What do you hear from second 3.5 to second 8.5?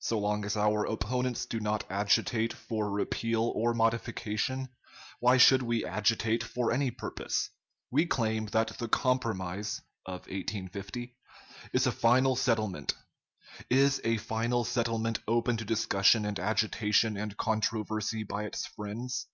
or modification, why should we agitate for any purpose! We claim